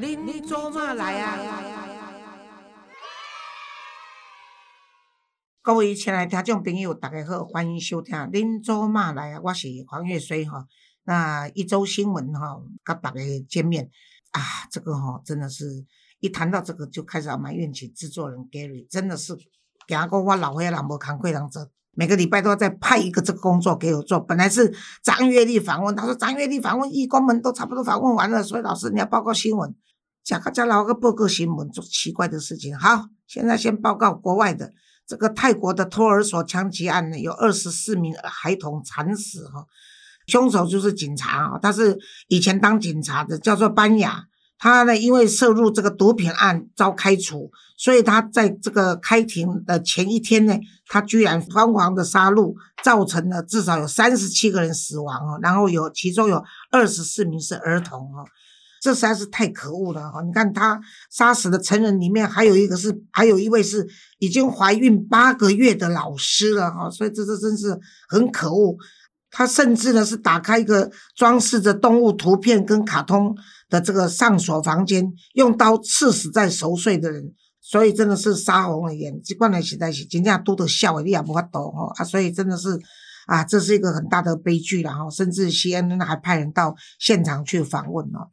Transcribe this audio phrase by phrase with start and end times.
[0.00, 1.36] 恁做嘛来啊？
[5.60, 10.64] 各位亲爱的听众朋友，大家好，欢迎收听《恁做嘛来啊》，我是黄月水哈。
[11.02, 13.90] 那一周新闻哈，跟大家见面
[14.30, 14.40] 啊，
[14.70, 15.84] 这个哈真的是
[16.20, 19.34] 一谈到这个就开始要埋怨起制作人 Gary，真的是
[19.88, 21.68] 给他讲我老岁人无扛贵人做。
[21.92, 24.20] 每个礼拜都要再派一个这个工作给我做。
[24.20, 24.72] 本来是
[25.02, 29.74] 张月丽访问，他说张月丽访问义工们都差不多访问完了，所以老师你要报告新闻，
[30.24, 32.78] 讲个讲老个报告新闻做奇怪的事情。
[32.78, 34.72] 好，现在先报告国外的
[35.06, 39.64] 这个泰国的托儿所枪击案呢，有二十四名孩童惨死哈，
[40.26, 44.24] 凶手就是警察啊，他是以前当警察的，叫做班雅。
[44.60, 56.42] 他呢，因为涉入这个毒品案遭开除，所以他在这个开庭的前一天呢，他居然疯狂的杀戮，造成了至少有三十七个人死亡哦，然后有其中有
[56.72, 58.26] 二十四名是儿童哦，
[58.80, 60.22] 这实在是太可恶了哈！
[60.22, 63.86] 你看他杀死的成人里面，还有一个是，还有一位是
[64.18, 67.78] 已经怀孕八个月的老师了哈，所以这这真是
[68.08, 68.76] 很可恶。
[69.30, 73.36] 他甚至呢是打开一个装饰着动物图片跟卡通。
[73.70, 79.20] 的这个上锁房间，用刀刺死在熟睡的人，所以真的是杀红了眼。
[79.22, 82.02] 这关来实在是真正都得笑，你也不法懂哈啊！
[82.02, 82.80] 所以真的是
[83.26, 85.10] 啊，这是一个很大的悲剧了哈。
[85.10, 88.30] 甚至 CNN 还派人到现场去访问哦。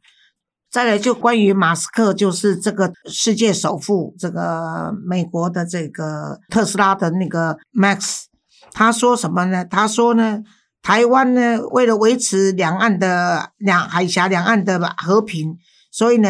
[0.76, 8.24] 再来就关于马斯克，就是这个世界首富，这个美国的这个特斯拉的那个 Max，
[8.72, 9.64] 他说什么呢？
[9.64, 10.42] 他说呢？
[10.82, 15.56] 台湾呢，为了维持两岸的两海峡两岸的和平，
[15.90, 16.28] 所以呢，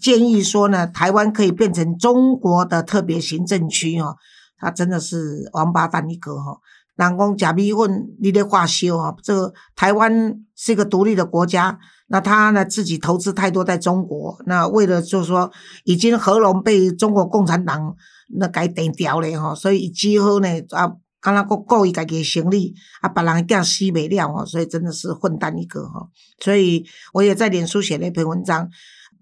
[0.00, 4.16] 建议说呢，台湾可以变成中国的特别行政区哦。
[4.56, 6.56] 他真的是王八蛋一个哈！
[6.96, 15.50] 南宫假逼问你的话修啊，这个台湾是一个独立的国家，那他呢自己投资太多在中国，那为了就是说
[15.84, 17.94] 已经合拢被中国共产党
[18.38, 20.92] 那改定掉了哈，所以之后呢啊。
[21.24, 26.08] 刚刚顾顾伊家己的生理，啊，把人囝死未了哦，所以真的是混蛋一个哈。
[26.40, 28.68] 所以我也在脸书写了一篇文章，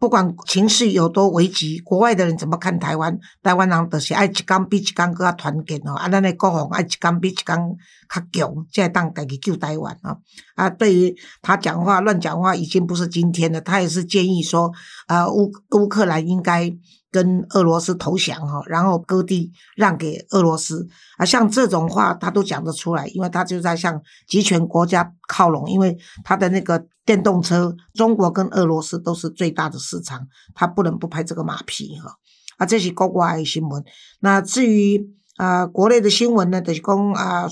[0.01, 5.93] 不管情势有多危急，国外的人怎么看台湾，台湾人都是爱一天比一天更加团结哦。
[5.93, 10.17] 啊，咱的国防爱一天比一天较强，才当家己救台湾啊。
[10.57, 14.73] 啊，对于他讲话乱讲话，已经不是今天了，他也是建议说，
[15.07, 16.73] 啊，乌乌克兰应该。
[17.11, 20.87] 跟俄罗斯投降哈，然后割地让给俄罗斯
[21.19, 32.15] 啊，像这种话他都讲得出来，因为他就在向集权国家靠拢，因为他的那个电动车，中国跟俄罗斯都是最大的市场，他不能不拍这个马屁哈。
[32.59, 33.85] 啊，这是国外新闻。
[34.21, 35.05] 那至于
[35.37, 37.49] 啊，国内的新闻呢，就是讲啊，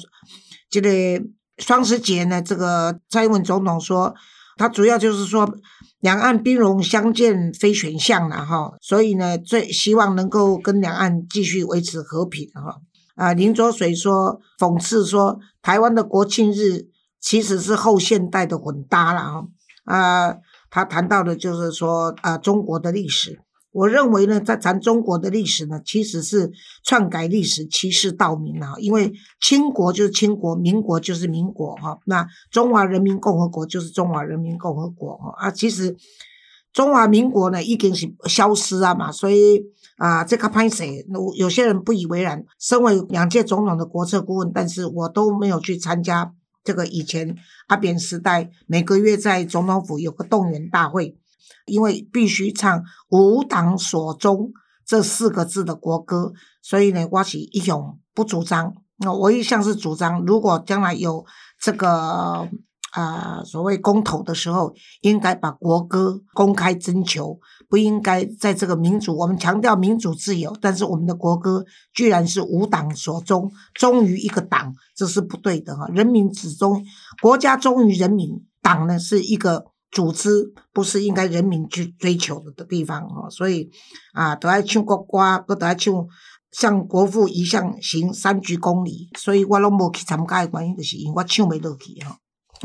[0.70, 0.90] 这个
[1.58, 4.14] 双十节呢，这个蔡英文总统说。
[4.58, 5.48] 他主要就是说，
[6.00, 12.80] 两岸兵戎相见非选项了哈，所以呢，最希望能够跟两岸继续维持和平哈。
[13.14, 16.88] 啊，林卓水说，讽刺说，台湾的国庆日
[17.20, 19.46] 其实是后现代的混搭了哈。
[19.84, 20.36] 啊，
[20.70, 23.40] 他谈到的就是说，啊，中国的历史。
[23.78, 26.50] 我认为呢，在咱中国的历史呢，其实是
[26.82, 28.74] 篡改历史、欺世盗名啊。
[28.78, 31.96] 因为清国就是清国，民国就是民国哈。
[32.06, 35.32] 那中华人民共和国就是中华人民共和国哈。
[35.38, 35.96] 啊，其实
[36.72, 39.62] 中华民国呢已经是消失啊嘛，所以
[39.96, 41.06] 啊，这个潘谁，
[41.36, 42.44] 有些人不以为然。
[42.58, 46.34] 身为两届总统的国策顾问，但是我都没有去参加
[46.64, 47.36] 这个以前
[47.68, 51.16] 阿扁时代每个月在总统府有个动员大会。
[51.66, 54.52] 因为必须唱“吾党所宗”
[54.86, 56.32] 这四个字的国歌，
[56.62, 58.74] 所以呢，我是一向不主张。
[59.00, 61.24] 那我一向是主张，如果将来有
[61.60, 62.48] 这个
[62.92, 67.38] 啊所谓公投的时候，应该把国歌公开征求，
[67.68, 69.14] 不应该在这个民主。
[69.14, 75.86] 我们强调民主自由，但是我们的国歌居然是“吾党所忠”，忠于一个党，这是不对的哈。
[75.88, 76.82] 人民只忠，
[77.20, 79.66] 国家忠于人民，党呢是一个。
[79.90, 83.70] 组织不是应该人民去追求的地方哦，所以
[84.12, 85.94] 啊，都爱唱国歌，都爱唱
[86.52, 92.18] 向国父一向行三鞠躬礼，所以我拢无去参加的原因，就是因为我唱袂落去哈。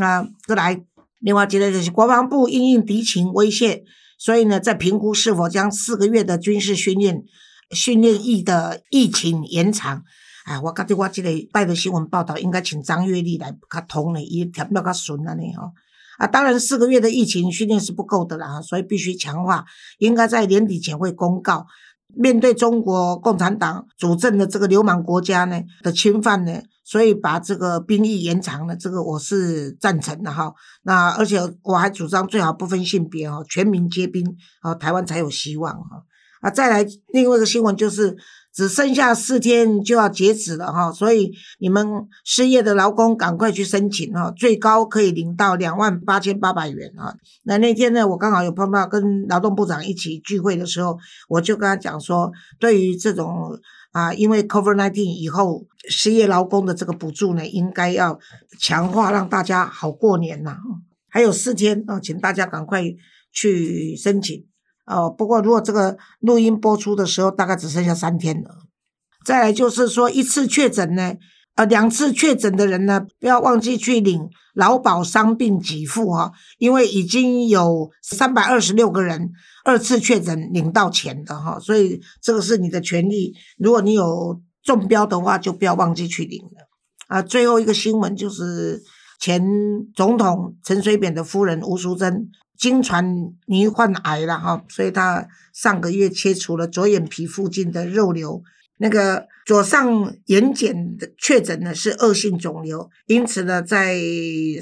[0.03, 0.83] 啊，再来，
[1.19, 3.83] 另外一个就是国防部因应敌情威胁，
[4.17, 7.23] 所以呢，在评估是否将四个月的军事训练
[7.71, 10.03] 训练役的疫情延长。
[10.45, 15.71] 哎，我感觉我这个拜的新闻报道应该请张月丽来较通的，伊填了较顺安尼吼。
[16.18, 19.65] 啊，当然四个月的疫情训练是不够的啦，所以必须强化，
[19.98, 21.65] 应该在年底前会公告。
[22.15, 30.54] 面对中国共产党主政的这个流氓国家呢的侵犯呢，所以把这个兵役延长了，这个我是赞成的哈。
[30.83, 34.24] 那而且我还主张最好不分性别哦，全民皆兵
[34.62, 36.04] 哦，台湾才有希望哈。
[36.42, 38.15] 啊，再来另外一个新闻就是
[38.53, 41.85] 只剩下四天就要截止了哈，所以你们
[42.23, 47.15] 失业的劳工赶快去申请哈，最高可以领到两万八千八百元啊。
[47.44, 50.97] 那那天呢，我刚好有碰到跟劳动部长一起聚会的时候，
[51.27, 53.59] 我就跟他讲说，对于这种。
[53.94, 58.17] 啊，因为 COVID-19 以后失业劳工的这个补助呢，应该要
[58.59, 60.57] 强化，让大家好过年呐。
[61.09, 62.81] 还有四天啊，请大家赶快
[63.31, 64.44] 去申请
[64.85, 65.09] 哦。
[65.09, 68.59] 不过如果这个录音播出的时候，大概只剩下三天了。
[69.25, 71.13] 再来就是说，一次确诊呢。
[71.56, 79.30] 呃，两次确诊的人呢，不要忘记去领劳保伤病给付哈，因为已经有三百二十六个人
[79.63, 83.36] 二次确诊领到钱的哈，所以这个是你的权利。
[83.59, 86.68] 如果你有中标的话，就不要忘记去领了。
[87.07, 88.81] 啊，最后一个新闻就是
[89.19, 89.39] 前
[89.95, 92.31] 总统陈水扁的夫人吴淑珍，
[92.63, 98.42] 经传罹患癌了哈，所以她上个月切除了左眼皮附近的肉瘤。
[98.77, 103.98] 那个左上眼睑的确诊呢是恶性肿瘤，因此呢，在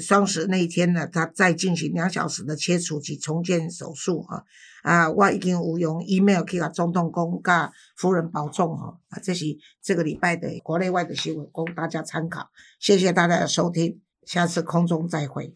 [0.00, 4.44] 双十那一天呢，他再进行两小时的切除及重建手术哈。
[4.82, 8.98] 啊，我已经有用 email 去给总统公告夫人保重哈。
[9.10, 9.46] 啊，这是
[9.80, 12.50] 这个礼拜的国内外的新闻，供大家参考。
[12.80, 15.54] 谢谢大家的收听，下次空中再会。